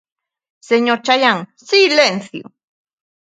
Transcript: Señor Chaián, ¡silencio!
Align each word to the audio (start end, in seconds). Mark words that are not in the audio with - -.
Señor 0.69 0.99
Chaián, 1.05 1.39
¡silencio! 1.69 2.45